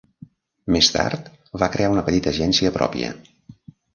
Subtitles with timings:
[0.75, 1.27] Més tard,
[1.63, 3.13] va crear una petita agència pròpia.